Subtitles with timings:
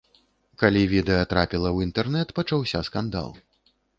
[0.63, 3.29] Калі відэа трапіла ў інтэрнэт, пачаўся скандал.